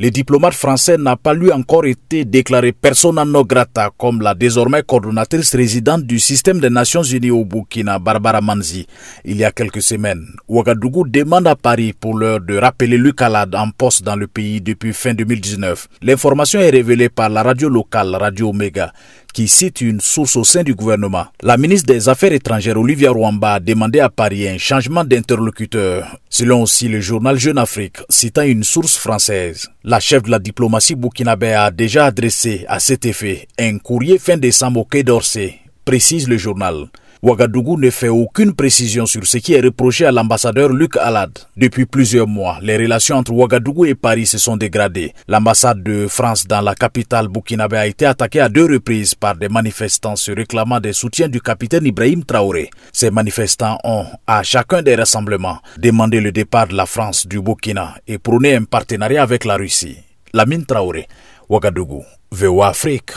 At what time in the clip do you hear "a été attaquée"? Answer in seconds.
47.76-48.40